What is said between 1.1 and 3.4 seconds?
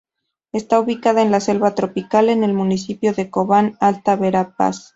en la selva tropical en el municipio de